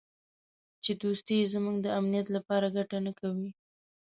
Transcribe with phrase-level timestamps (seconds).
[0.83, 3.49] چې دوستي یې زموږ د امنیت لپاره ګټه نه کوي.